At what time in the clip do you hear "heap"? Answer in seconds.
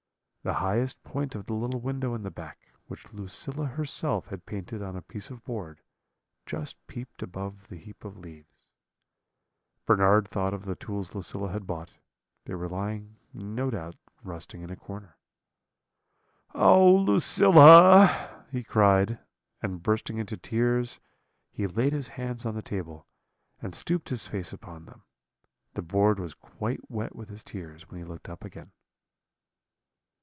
7.75-8.03